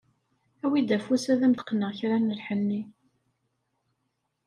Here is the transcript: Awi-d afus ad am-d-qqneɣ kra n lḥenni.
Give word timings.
Awi-d 0.63 0.89
afus 0.97 1.25
ad 1.33 1.41
am-d-qqneɣ 1.45 1.91
kra 1.97 2.17
n 2.17 2.35
lḥenni. 2.39 2.81